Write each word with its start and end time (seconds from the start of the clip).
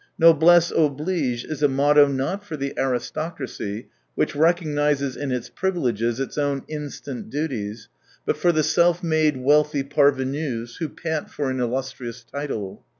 Noblesse 0.17 0.71
oblige 0.75 1.45
is 1.45 1.61
a 1.61 1.67
motto 1.67 2.07
not 2.07 2.43
for 2.43 2.57
the 2.57 2.73
aristocracy, 2.75 3.87
which 4.15 4.35
recognises 4.35 5.15
in 5.15 5.31
its 5.31 5.47
privileges 5.49 6.19
its 6.19 6.39
own 6.39 6.63
instant 6.67 7.29
duties, 7.29 7.87
but 8.25 8.35
for 8.35 8.51
the 8.51 8.63
self 8.63 9.03
made, 9.03 9.37
wealthy 9.37 9.83
farvenues 9.83 10.77
who 10.77 10.89
pant 10.89 11.29
for 11.29 11.51
an 11.51 11.59
illustrious 11.59 12.23
title. 12.23 12.83